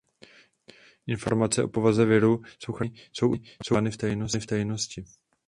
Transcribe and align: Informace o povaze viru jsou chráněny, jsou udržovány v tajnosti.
Informace 1.15 1.63
o 1.63 1.67
povaze 1.67 2.05
viru 2.05 2.41
jsou 2.59 2.73
chráněny, 2.73 2.99
jsou 3.13 3.29
udržovány 3.59 3.91
v 4.39 4.47
tajnosti. 4.47 5.05